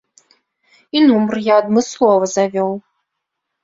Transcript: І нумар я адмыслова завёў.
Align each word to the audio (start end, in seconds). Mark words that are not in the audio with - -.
І 0.97 1.05
нумар 1.07 1.37
я 1.51 1.61
адмыслова 1.67 2.35
завёў. 2.37 2.71